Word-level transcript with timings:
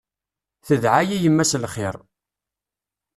Tedɛa-yi 0.65 1.17
yemma 1.23 1.45
s 1.51 1.53
lxir. 1.63 1.95